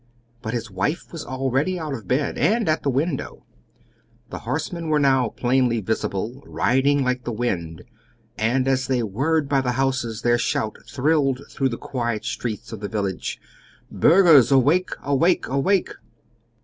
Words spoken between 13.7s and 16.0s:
"Burghers, awake! Awake! Awake!"